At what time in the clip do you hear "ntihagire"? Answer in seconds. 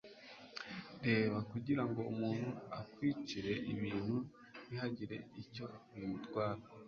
4.67-5.15